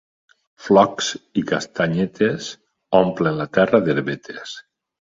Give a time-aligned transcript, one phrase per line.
[0.67, 1.09] Flocs
[1.41, 2.49] i castanyetes,
[3.03, 4.61] omplen la terra d'herbetes.